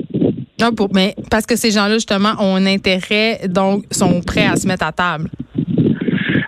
Non, 0.61 0.73
pour, 0.73 0.89
mais 0.95 1.15
parce 1.29 1.45
que 1.45 1.57
ces 1.57 1.73
gens-là, 1.73 1.95
justement, 1.95 2.35
ont 2.39 2.55
un 2.55 2.67
intérêt, 2.67 3.49
donc 3.49 3.85
sont 3.91 4.21
prêts 4.21 4.47
à 4.47 4.55
se 4.55 4.69
mettre 4.69 4.87
à 4.87 4.93
table. 4.93 5.29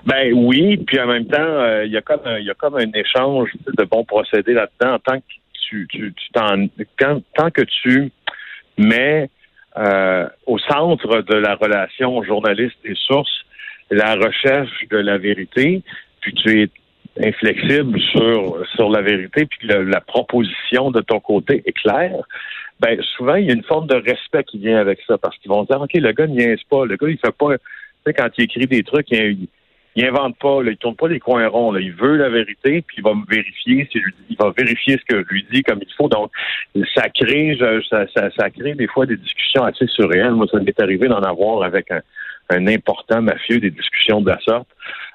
Ben 0.05 0.33
oui, 0.33 0.77
puis 0.87 1.01
en 1.01 1.09
même 1.09 1.27
temps, 1.27 1.83
il 1.85 1.91
y 1.91 1.97
a 1.97 2.01
comme 2.01 2.21
il 2.39 2.45
y 2.45 2.51
a 2.51 2.55
comme 2.55 2.77
un 2.77 2.93
échange 2.95 3.51
de 3.77 3.85
bons 3.85 4.05
procédés 4.05 4.53
là-dedans 4.53 4.95
en 4.95 4.99
tant 5.01 5.19
que 5.19 5.25
tu, 5.69 5.89
tu, 5.91 6.15
tu 6.15 6.33
tant 6.33 7.51
que 7.51 7.63
tu 7.63 8.13
mais 8.79 9.31
euh, 9.77 10.29
au 10.47 10.59
centre 10.59 11.23
de 11.23 11.35
la 11.35 11.55
relation 11.55 12.23
journaliste 12.23 12.79
et 12.85 12.95
source, 12.95 13.45
la 13.91 14.15
recherche 14.15 14.87
de 14.91 14.97
la 14.97 15.19
vérité, 15.19 15.83
puis 16.21 16.35
tu 16.35 16.63
es 16.63 16.71
inflexible 17.23 17.99
sur, 18.01 18.67
sur 18.75 18.91
la 18.91 19.01
vérité, 19.01 19.47
puis 19.47 19.69
la 19.69 20.01
proposition 20.01 20.91
de 20.91 21.01
ton 21.01 21.21
côté 21.21 21.63
est 21.65 21.73
claire, 21.73 22.23
ben 22.81 23.01
souvent, 23.17 23.37
il 23.37 23.47
y 23.47 23.51
a 23.51 23.55
une 23.55 23.63
forme 23.63 23.87
de 23.87 23.95
respect 23.95 24.45
qui 24.45 24.59
vient 24.59 24.79
avec 24.79 25.01
ça, 25.07 25.17
parce 25.17 25.37
qu'ils 25.39 25.51
vont 25.51 25.65
dire, 25.65 25.81
OK, 25.81 25.95
le 25.95 26.13
gars 26.13 26.27
niaise 26.27 26.63
pas, 26.69 26.85
le 26.85 26.97
gars, 26.97 27.09
il 27.09 27.19
fait 27.19 27.35
pas, 27.37 27.57
tu 27.57 27.65
sais, 28.05 28.13
quand 28.13 28.29
il 28.37 28.45
écrit 28.45 28.67
des 28.67 28.83
trucs, 28.83 29.11
il, 29.11 29.49
il 29.97 30.05
invente 30.05 30.37
pas, 30.39 30.63
là, 30.63 30.71
il 30.71 30.77
tourne 30.77 30.95
pas 30.95 31.09
les 31.09 31.19
coins 31.19 31.49
ronds. 31.49 31.73
Là. 31.73 31.81
Il 31.81 31.93
veut 31.93 32.17
la 32.17 32.29
vérité, 32.29 32.83
puis 32.87 32.99
il 32.99 33.03
va 33.03 33.15
me 33.15 33.25
vérifier. 33.27 33.89
Si 33.91 33.99
il 34.29 34.37
va 34.37 34.53
vérifier 34.57 34.99
ce 34.99 35.05
que 35.15 35.25
je 35.27 35.35
lui 35.35 35.47
dis 35.51 35.63
comme 35.63 35.79
il 35.81 35.93
faut. 35.97 36.09
Donc, 36.09 36.31
ça 36.95 37.09
crée, 37.09 37.57
ça, 37.59 38.07
ça, 38.15 38.31
ça 38.37 38.51
crée 38.51 38.75
des 38.75 38.87
fois 38.87 39.07
des 39.07 39.17
discussions 39.17 39.65
assez 39.65 39.87
surréelles. 39.87 40.33
Moi, 40.33 40.47
ça 40.53 40.61
m'est 40.61 40.79
arrivé 40.81 41.09
d'en 41.09 41.23
avoir 41.23 41.63
avec 41.63 41.91
un, 41.91 42.03
un, 42.51 42.67
important 42.67 43.23
mafieux, 43.23 43.59
des 43.59 43.71
discussions 43.71 44.21
de 44.21 44.29
la 44.29 44.39
sorte, 44.41 44.69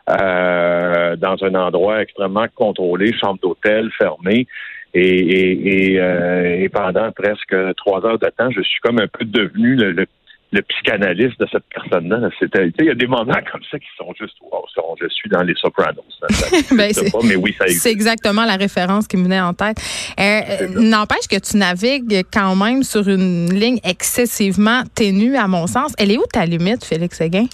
euh, 0.09 1.15
dans 1.15 1.43
un 1.43 1.53
endroit 1.53 2.01
extrêmement 2.01 2.47
contrôlé, 2.55 3.13
chambre 3.13 3.39
d'hôtel 3.39 3.91
fermée. 3.99 4.47
Et, 4.93 4.99
et, 4.99 5.93
et, 5.93 6.01
euh, 6.01 6.59
et, 6.59 6.69
pendant 6.69 7.11
presque 7.11 7.55
trois 7.77 8.05
heures 8.05 8.19
de 8.19 8.29
temps, 8.35 8.49
je 8.49 8.61
suis 8.61 8.79
comme 8.81 8.99
un 8.99 9.07
peu 9.07 9.23
devenu 9.23 9.75
le, 9.75 9.91
le 9.91 10.05
le 10.51 10.61
psychanalyste 10.63 11.39
de 11.39 11.47
cette 11.51 11.63
personne-là. 11.73 12.29
C'était, 12.39 12.71
il 12.79 12.85
y 12.85 12.89
a 12.89 12.95
des 12.95 13.07
moments 13.07 13.39
comme 13.51 13.61
ça 13.69 13.79
qui 13.79 13.87
sont 13.97 14.13
juste, 14.19 14.35
wow, 14.41 14.65
je 15.01 15.07
suis 15.07 15.29
dans 15.29 15.43
les 15.43 15.53
Sopranos. 15.55 16.03
ben, 16.71 16.93
c'est, 16.93 17.11
mais 17.23 17.35
oui, 17.35 17.55
ça 17.57 17.65
C'est 17.67 17.91
exactement 17.91 18.45
la 18.45 18.55
référence 18.55 19.07
qui 19.07 19.17
me 19.17 19.23
venait 19.23 19.39
en 19.39 19.53
tête. 19.53 19.77
Euh, 20.19 20.67
n'empêche 20.75 21.27
que 21.29 21.39
tu 21.39 21.57
navigues 21.57 22.23
quand 22.31 22.55
même 22.55 22.83
sur 22.83 23.07
une 23.07 23.53
ligne 23.53 23.79
excessivement 23.83 24.83
ténue, 24.93 25.35
à 25.37 25.47
mon 25.47 25.67
sens. 25.67 25.93
Elle 25.97 26.11
est 26.11 26.17
où 26.17 26.25
ta 26.31 26.45
limite, 26.45 26.83
Félix 26.83 27.17
Séguin? 27.17 27.45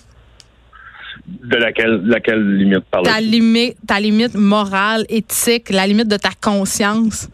De 1.28 1.58
laquelle, 1.58 2.02
laquelle 2.06 2.58
limite 2.58 2.86
par 2.90 3.04
ta 3.04 3.20
limite, 3.20 3.76
ta 3.86 4.00
limite 4.00 4.36
morale, 4.36 5.06
éthique, 5.10 5.70
la 5.70 5.86
limite 5.86 6.08
de 6.08 6.16
ta 6.16 6.30
conscience. 6.42 7.30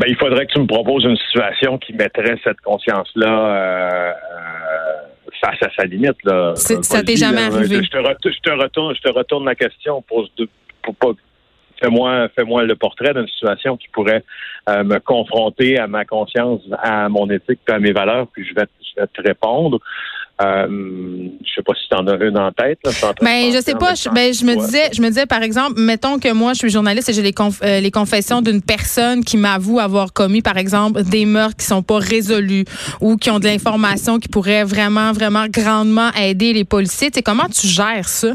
Ben, 0.00 0.06
il 0.08 0.16
faudrait 0.16 0.46
que 0.46 0.52
tu 0.52 0.60
me 0.60 0.66
proposes 0.66 1.04
une 1.04 1.16
situation 1.16 1.76
qui 1.76 1.92
mettrait 1.92 2.36
cette 2.42 2.60
conscience-là 2.62 3.28
euh, 3.28 4.12
face 5.42 5.62
à 5.62 5.68
sa 5.76 5.84
limite. 5.84 6.16
Là. 6.24 6.54
Ça 6.56 7.02
t'est 7.02 7.16
jamais 7.16 7.42
arrivé? 7.42 7.82
Je 7.82 7.90
te, 7.90 7.98
retourne, 7.98 8.94
je 8.94 9.00
te 9.02 9.12
retourne 9.12 9.44
la 9.44 9.54
question 9.54 10.00
pour, 10.02 10.26
pour 10.82 10.94
pas 10.94 11.10
fais-moi 11.82 12.28
fais-moi 12.34 12.64
le 12.64 12.76
portrait 12.76 13.12
d'une 13.12 13.28
situation 13.28 13.76
qui 13.76 13.88
pourrait 13.88 14.24
me 14.68 14.98
confronter 14.98 15.78
à 15.78 15.86
ma 15.86 16.04
conscience, 16.04 16.60
à 16.82 17.08
mon 17.08 17.28
éthique, 17.30 17.60
à 17.68 17.78
mes 17.78 17.92
valeurs, 17.92 18.26
puis 18.28 18.46
je 18.46 18.54
vais, 18.54 18.66
je 18.82 19.00
vais 19.00 19.06
te 19.06 19.22
répondre. 19.22 19.80
Euh, 20.42 20.66
je 21.44 21.54
sais 21.54 21.62
pas 21.62 21.74
si 21.74 21.88
tu 21.88 21.96
en 21.96 22.06
as 22.06 22.24
une 22.24 22.38
en 22.38 22.50
tête. 22.52 22.78
Là, 22.84 22.90
ben, 23.20 23.52
je 23.52 23.60
sais 23.60 23.74
pas. 23.74 23.94
Je, 23.94 24.08
ben, 24.08 24.32
je 24.32 24.44
me 24.44 24.54
disais, 24.56 24.90
je 24.94 25.02
me 25.02 25.08
disais, 25.08 25.26
par 25.26 25.42
exemple, 25.42 25.74
mettons 25.78 26.18
que 26.18 26.32
moi, 26.32 26.54
je 26.54 26.60
suis 26.60 26.70
journaliste 26.70 27.10
et 27.10 27.12
j'ai 27.12 27.22
les, 27.22 27.34
euh, 27.62 27.80
les 27.80 27.90
confessions 27.90 28.40
d'une 28.40 28.62
personne 28.62 29.22
qui 29.22 29.36
m'avoue 29.36 29.80
avoir 29.80 30.12
commis, 30.12 30.40
par 30.40 30.56
exemple, 30.56 31.02
des 31.02 31.26
meurtres 31.26 31.56
qui 31.56 31.66
sont 31.66 31.82
pas 31.82 31.98
résolus 31.98 32.64
ou 33.00 33.16
qui 33.16 33.30
ont 33.30 33.38
de 33.38 33.44
l'information 33.44 34.18
qui 34.18 34.28
pourrait 34.28 34.64
vraiment, 34.64 35.12
vraiment 35.12 35.46
grandement 35.46 36.10
aider 36.18 36.52
les 36.52 36.64
policiers. 36.64 37.10
Tu 37.10 37.22
comment 37.22 37.48
tu 37.48 37.66
gères 37.66 38.08
ça? 38.08 38.32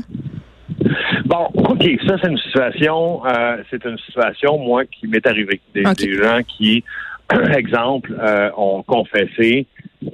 Bon, 1.26 1.48
OK, 1.56 1.84
ça, 2.08 2.18
c'est 2.22 2.30
une 2.30 2.38
situation, 2.38 3.26
euh, 3.26 3.58
c'est 3.72 3.84
une 3.84 3.98
situation, 3.98 4.60
moi, 4.60 4.86
qui 4.86 5.08
m'est 5.08 5.26
arrivée. 5.26 5.60
Des, 5.74 5.84
gens 5.84 6.42
qui, 6.48 6.84
exemple, 7.58 8.16
euh, 8.22 8.52
ont 8.56 8.84
confessé 8.84 9.66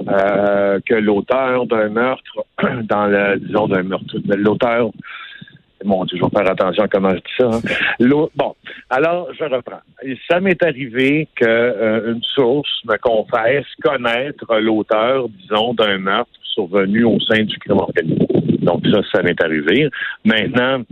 euh, 0.07 0.79
que 0.85 0.95
l'auteur 0.95 1.65
d'un 1.65 1.89
meurtre, 1.89 2.45
dans 2.83 3.07
le, 3.07 3.39
disons, 3.39 3.67
d'un 3.67 3.83
meurtre, 3.83 4.15
l'auteur, 4.27 4.91
mon 5.83 6.05
Dieu, 6.05 6.17
je 6.17 6.23
vais 6.23 6.29
faire 6.29 6.51
attention 6.51 6.83
à 6.83 6.87
comment 6.87 7.09
je 7.09 7.15
dis 7.15 7.21
ça. 7.39 7.49
Hein. 7.51 8.29
Bon, 8.35 8.55
alors, 8.89 9.29
je 9.37 9.43
reprends. 9.45 9.81
Ça 10.29 10.39
m'est 10.39 10.61
arrivé 10.63 11.27
qu'une 11.35 11.47
euh, 11.47 12.15
source 12.35 12.69
me 12.85 12.97
confesse 12.97 13.65
connaître 13.83 14.59
l'auteur, 14.59 15.27
disons, 15.29 15.73
d'un 15.73 15.97
meurtre 15.97 16.29
survenu 16.43 17.03
au 17.05 17.19
sein 17.21 17.43
du 17.43 17.57
crime 17.57 17.79
organisé. 17.79 18.27
Donc, 18.59 18.85
ça, 18.91 18.99
ça 19.11 19.23
m'est 19.23 19.41
arrivé. 19.41 19.89
Maintenant, 20.23 20.83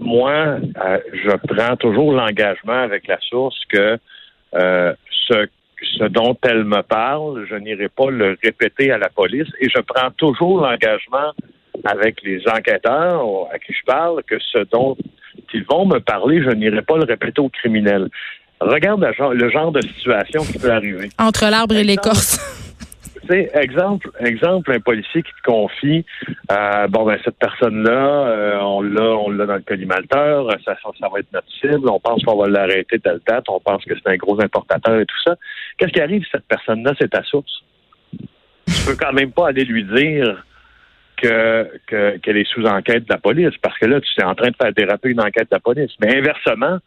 moi, 0.00 0.32
euh, 0.32 0.98
je 1.24 1.36
prends 1.48 1.76
toujours 1.76 2.12
l'engagement 2.12 2.82
avec 2.82 3.08
la 3.08 3.18
source 3.20 3.58
que 3.68 3.98
ce 4.52 5.46
ce 5.98 6.04
dont 6.04 6.36
elle 6.42 6.64
me 6.64 6.82
parle, 6.82 7.46
je 7.48 7.54
n'irai 7.56 7.88
pas 7.88 8.10
le 8.10 8.36
répéter 8.42 8.90
à 8.92 8.98
la 8.98 9.08
police 9.08 9.48
et 9.60 9.68
je 9.68 9.80
prends 9.80 10.10
toujours 10.16 10.60
l'engagement 10.60 11.32
avec 11.84 12.22
les 12.22 12.42
enquêteurs 12.48 13.22
à 13.52 13.58
qui 13.58 13.72
je 13.72 13.84
parle 13.84 14.22
que 14.24 14.36
ce 14.38 14.58
dont 14.70 14.96
ils 15.52 15.64
vont 15.64 15.86
me 15.86 15.98
parler, 15.98 16.42
je 16.42 16.50
n'irai 16.50 16.82
pas 16.82 16.96
le 16.96 17.04
répéter 17.04 17.40
aux 17.40 17.48
criminels. 17.48 18.08
Regarde 18.60 19.00
le 19.32 19.50
genre, 19.50 19.72
de 19.72 19.80
situation 19.80 20.42
qui 20.42 20.58
peut 20.58 20.70
arriver. 20.70 21.08
Entre 21.18 21.48
l'arbre 21.50 21.74
et 21.76 21.84
l'écorce. 21.84 22.38
Exemple, 23.32 24.10
exemple, 24.20 24.72
un 24.72 24.80
policier 24.80 25.22
qui 25.22 25.32
te 25.32 25.50
confie, 25.50 26.04
euh, 26.50 26.86
bon 26.88 27.04
ben 27.04 27.18
cette 27.24 27.38
personne-là, 27.38 28.26
euh, 28.28 28.58
on 28.60 28.82
l'a, 28.82 29.02
on 29.02 29.30
l'a 29.30 29.46
dans 29.46 29.54
le 29.54 29.62
collimateur, 29.62 30.50
ça, 30.64 30.76
ça 30.82 31.08
va 31.12 31.18
être 31.20 31.32
notre 31.32 31.50
cible, 31.60 31.88
on 31.88 32.00
pense 32.00 32.22
qu'on 32.24 32.36
va 32.36 32.48
l'arrêter 32.48 32.98
telle 32.98 33.20
date, 33.26 33.44
on 33.48 33.60
pense 33.60 33.84
que 33.84 33.94
c'est 33.94 34.10
un 34.10 34.16
gros 34.16 34.40
importateur 34.42 35.00
et 35.00 35.06
tout 35.06 35.20
ça. 35.24 35.36
Qu'est-ce 35.78 35.92
qui 35.92 36.00
arrive 36.00 36.24
cette 36.30 36.46
personne-là, 36.46 36.92
c'est 37.00 37.10
ta 37.10 37.22
source? 37.22 37.64
Tu 38.66 38.86
peux 38.86 38.96
quand 38.96 39.12
même 39.12 39.32
pas 39.32 39.48
aller 39.48 39.64
lui 39.64 39.84
dire 39.84 40.44
que, 41.16 42.16
qu'elle 42.22 42.36
est 42.36 42.48
sous 42.48 42.64
enquête 42.64 43.04
de 43.04 43.12
la 43.12 43.18
police, 43.18 43.56
parce 43.62 43.78
que 43.78 43.86
là, 43.86 44.00
tu 44.00 44.20
es 44.20 44.24
en 44.24 44.34
train 44.34 44.50
de 44.50 44.56
faire 44.60 44.72
déraper 44.72 45.10
une 45.10 45.20
enquête 45.20 45.50
de 45.50 45.56
la 45.56 45.60
police. 45.60 45.92
Mais 46.00 46.16
inversement, 46.16 46.78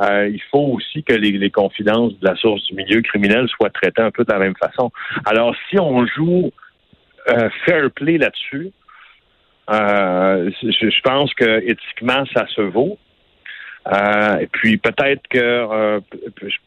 euh, 0.00 0.28
il 0.28 0.40
faut 0.50 0.76
aussi 0.76 1.02
que 1.02 1.12
les, 1.12 1.50
confidences 1.50 2.18
de 2.18 2.26
la 2.26 2.34
source 2.36 2.64
du 2.66 2.74
milieu 2.74 3.02
criminel 3.02 3.48
soient 3.48 3.70
traitées 3.70 4.02
un 4.02 4.10
peu 4.10 4.24
de 4.24 4.32
la 4.32 4.38
même 4.38 4.54
façon. 4.56 4.90
Alors, 5.26 5.54
si 5.68 5.78
on 5.78 6.06
joue 6.06 6.50
euh, 7.28 7.50
fair 7.66 7.90
play 7.90 8.16
là-dessus, 8.16 8.70
euh, 9.70 10.50
je, 10.62 11.00
pense 11.02 11.32
que 11.34 11.60
éthiquement, 11.68 12.24
ça 12.34 12.46
se 12.48 12.62
vaut. 12.62 12.98
et 14.40 14.46
puis 14.46 14.78
peut-être 14.78 15.22
que 15.28 16.00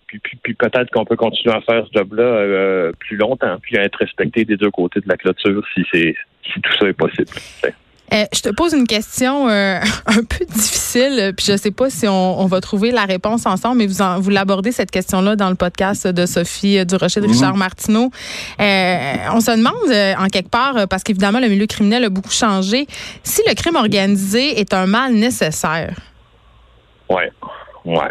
puis, 0.08 0.54
peut-être 0.54 0.92
qu'on 0.92 1.06
peut 1.06 1.16
continuer 1.16 1.56
à 1.56 1.62
faire 1.62 1.86
ce 1.88 1.98
job-là 1.98 2.92
plus 3.00 3.18
longtemps, 3.18 3.58
puis 3.62 3.78
à 3.78 3.84
être 3.84 3.98
respecté 3.98 4.46
des 4.46 4.58
deux 4.58 4.72
côtés 4.72 5.00
de 5.00 5.10
la 5.10 5.18
clôture 5.18 5.64
si 5.74 5.84
c'est 5.92 6.16
si 6.44 6.62
tout 6.62 6.74
ça 6.80 6.88
est 6.88 6.94
possible. 6.94 7.32
Euh, 8.12 8.26
je 8.34 8.42
te 8.42 8.50
pose 8.50 8.74
une 8.74 8.86
question 8.86 9.50
euh, 9.50 9.80
un 10.06 10.24
peu 10.24 10.46
difficile, 10.46 11.34
puis 11.36 11.46
je 11.48 11.54
ne 11.54 11.58
sais 11.58 11.72
pas 11.72 11.90
si 11.90 12.08
on, 12.08 12.46
va 12.46 12.62
trouver 12.62 12.92
la 12.92 13.06
réponse 13.06 13.46
ensemble, 13.46 13.78
mais 13.78 13.88
vous, 13.88 14.04
vous 14.20 14.30
l'abordez 14.30 14.72
cette 14.72 14.92
question-là 14.92 15.36
dans 15.36 15.50
le 15.50 15.56
podcast 15.56 16.08
de 16.08 16.26
Sophie 16.26 16.86
Durocher 16.86 17.22
de 17.22 17.28
Richard 17.28 17.54
mhm. 17.54 17.60
Martineau. 17.60 18.12
Euh, 18.60 19.16
on 19.34 19.40
se 19.40 19.52
demande 19.52 20.20
en 20.20 20.28
quelque 20.28 20.50
part, 20.50 20.88
parce 20.88 21.04
qu'évidemment 21.04 21.40
le 21.40 21.48
milieu 21.48 21.66
criminel 21.66 22.04
a 22.04 22.10
beaucoup 22.10 22.32
changé, 22.32 22.88
si 23.24 23.42
le 23.48 23.56
crime 23.56 23.76
organisé 23.76 24.60
est 24.60 24.74
un 24.74 24.86
mal 24.86 25.14
nécessaire? 25.14 25.96
Ouais, 27.10 27.32
ouais, 27.86 27.98
ouais. 27.98 28.10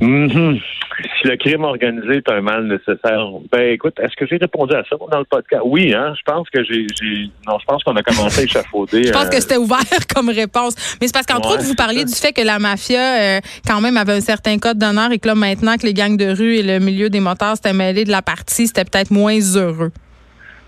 Mhm 0.00 0.58
si 1.20 1.28
le 1.28 1.36
crime 1.36 1.64
organisé 1.64 2.16
est 2.16 2.30
un 2.30 2.40
mal 2.40 2.66
nécessaire, 2.66 3.26
ben 3.50 3.72
écoute, 3.72 3.98
est-ce 4.00 4.14
que 4.16 4.26
j'ai 4.26 4.36
répondu 4.36 4.74
à 4.74 4.84
ça 4.88 4.96
dans 5.10 5.18
le 5.18 5.24
podcast? 5.24 5.62
Oui, 5.64 5.92
hein, 5.92 6.14
je 6.16 6.22
pense 6.22 6.48
que 6.50 6.62
j'ai, 6.64 6.86
non, 7.46 7.58
je 7.58 7.64
pense 7.64 7.82
qu'on 7.82 7.96
a 7.96 8.02
commencé 8.02 8.42
à 8.42 8.44
échafauder. 8.44 9.04
je 9.06 9.12
pense 9.12 9.28
que 9.28 9.40
c'était 9.40 9.56
ouvert 9.56 9.78
comme 10.14 10.28
réponse. 10.30 10.74
Mais 11.00 11.06
c'est 11.06 11.12
parce 11.12 11.26
qu'entre 11.26 11.54
autres, 11.54 11.64
vous 11.64 11.74
parliez 11.74 12.04
du 12.04 12.14
fait 12.14 12.32
que 12.32 12.42
la 12.42 12.58
mafia, 12.58 13.20
euh, 13.20 13.40
quand 13.66 13.80
même, 13.80 13.96
avait 13.96 14.12
un 14.12 14.20
certain 14.20 14.58
code 14.58 14.78
d'honneur 14.78 15.12
et 15.12 15.18
que 15.18 15.28
là, 15.28 15.34
maintenant 15.34 15.76
que 15.76 15.86
les 15.86 15.94
gangs 15.94 16.16
de 16.16 16.36
rue 16.36 16.56
et 16.56 16.62
le 16.62 16.78
milieu 16.78 17.10
des 17.10 17.20
moteurs 17.20 17.56
s'étaient 17.56 17.72
mêlés 17.72 18.04
de 18.04 18.10
la 18.10 18.22
partie, 18.22 18.66
c'était 18.66 18.84
peut-être 18.84 19.10
moins 19.10 19.38
heureux. 19.56 19.90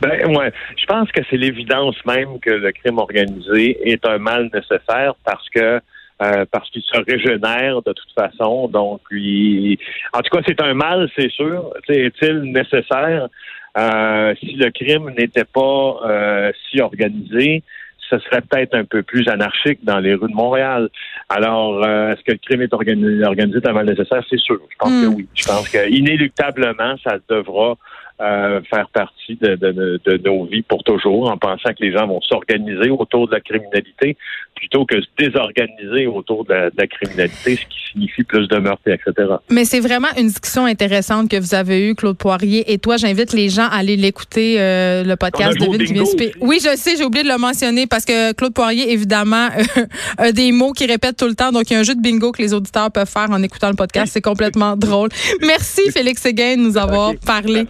Ben 0.00 0.36
ouais, 0.36 0.52
je 0.76 0.84
pense 0.84 1.10
que 1.10 1.22
c'est 1.30 1.38
l'évidence 1.38 1.96
même 2.04 2.38
que 2.40 2.50
le 2.50 2.70
crime 2.72 2.98
organisé 2.98 3.78
est 3.90 4.04
un 4.06 4.18
mal 4.18 4.50
nécessaire 4.52 5.14
parce 5.24 5.48
que 5.48 5.80
euh, 6.22 6.46
parce 6.50 6.70
qu'il 6.70 6.82
se 6.82 6.98
régénère 7.06 7.82
de 7.82 7.92
toute 7.92 8.12
façon. 8.14 8.68
Donc, 8.68 9.02
en 9.12 10.22
tout 10.22 10.36
cas, 10.36 10.42
c'est 10.46 10.60
un 10.62 10.72
mal, 10.72 11.10
c'est 11.14 11.30
sûr. 11.30 11.72
Est-il 11.88 12.40
nécessaire? 12.52 13.28
Euh, 13.76 14.34
si 14.40 14.54
le 14.54 14.70
crime 14.70 15.10
n'était 15.18 15.44
pas 15.44 16.00
euh, 16.06 16.52
si 16.70 16.80
organisé? 16.80 17.62
Ce 18.08 18.18
serait 18.20 18.40
peut-être 18.40 18.74
un 18.74 18.84
peu 18.84 19.02
plus 19.02 19.28
anarchique 19.28 19.80
dans 19.82 19.98
les 19.98 20.14
rues 20.14 20.30
de 20.30 20.34
Montréal. 20.34 20.88
Alors, 21.28 21.84
est-ce 21.84 22.22
que 22.22 22.32
le 22.32 22.38
crime 22.38 22.62
est 22.62 22.72
organisé, 22.72 23.24
organisé 23.24 23.58
un 23.64 23.72
mal 23.72 23.84
nécessaire? 23.84 24.22
C'est 24.30 24.38
sûr. 24.38 24.60
Je 24.70 24.76
pense 24.78 24.90
que 24.90 25.06
hmm. 25.06 25.14
oui. 25.14 25.28
Je 25.34 25.44
pense 25.44 25.68
qu'inéluctablement, 25.68 26.96
ça 27.02 27.18
devra 27.28 27.74
euh, 28.20 28.62
faire 28.70 28.88
partie 28.90 29.36
de, 29.36 29.56
de, 29.56 30.00
de, 30.04 30.16
nos 30.24 30.46
vies 30.46 30.62
pour 30.62 30.82
toujours 30.84 31.30
en 31.30 31.36
pensant 31.36 31.70
que 31.70 31.84
les 31.84 31.92
gens 31.92 32.06
vont 32.06 32.20
s'organiser 32.22 32.88
autour 32.88 33.28
de 33.28 33.32
la 33.32 33.40
criminalité 33.40 34.16
plutôt 34.54 34.86
que 34.86 35.00
se 35.00 35.06
désorganiser 35.18 36.06
autour 36.06 36.44
de 36.46 36.54
la, 36.54 36.86
criminalité, 36.86 37.56
ce 37.56 37.66
qui 37.66 37.92
signifie 37.92 38.24
plus 38.24 38.48
de 38.48 38.56
meurtres, 38.56 38.88
etc. 38.88 39.34
Mais 39.50 39.66
c'est 39.66 39.80
vraiment 39.80 40.08
une 40.16 40.28
discussion 40.28 40.64
intéressante 40.64 41.30
que 41.30 41.36
vous 41.36 41.54
avez 41.54 41.90
eue, 41.90 41.94
Claude 41.94 42.16
Poirier. 42.16 42.72
Et 42.72 42.78
toi, 42.78 42.96
j'invite 42.96 43.34
les 43.34 43.50
gens 43.50 43.64
à 43.64 43.76
aller 43.76 43.96
l'écouter, 43.96 44.56
euh, 44.58 45.04
le 45.04 45.14
podcast 45.16 45.58
de 45.58 45.70
Ville 45.70 45.92
vient 45.92 46.04
Oui, 46.40 46.58
je 46.62 46.74
sais, 46.74 46.96
j'ai 46.96 47.04
oublié 47.04 47.22
de 47.22 47.28
le 47.28 47.36
mentionner 47.38 47.86
parce 47.86 48.06
que 48.06 48.32
Claude 48.32 48.54
Poirier, 48.54 48.92
évidemment, 48.92 49.48
a 50.18 50.32
des 50.32 50.52
mots 50.52 50.72
qu'il 50.72 50.90
répète 50.90 51.18
tout 51.18 51.28
le 51.28 51.34
temps. 51.34 51.52
Donc, 51.52 51.70
il 51.70 51.74
y 51.74 51.76
a 51.76 51.80
un 51.80 51.84
jeu 51.84 51.94
de 51.94 52.00
bingo 52.00 52.32
que 52.32 52.40
les 52.40 52.54
auditeurs 52.54 52.90
peuvent 52.90 53.10
faire 53.10 53.30
en 53.30 53.42
écoutant 53.42 53.68
le 53.68 53.76
podcast. 53.76 54.12
C'est 54.12 54.22
complètement 54.22 54.74
drôle. 54.74 55.10
Merci, 55.42 55.90
Félix 55.90 56.22
Séguin, 56.22 56.56
de 56.56 56.62
nous 56.62 56.78
avoir 56.78 57.12
parlé. 57.26 57.66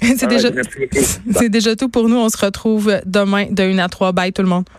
C'est 0.16 0.26
déjà, 0.26 0.50
déjà 1.48 1.76
tout 1.76 1.88
pour 1.88 2.08
nous. 2.08 2.16
On 2.16 2.28
se 2.28 2.38
retrouve 2.38 3.00
demain 3.04 3.46
de 3.50 3.62
1 3.62 3.78
à 3.78 3.88
3. 3.88 4.12
Bye 4.12 4.32
tout 4.32 4.42
le 4.42 4.48
monde. 4.48 4.64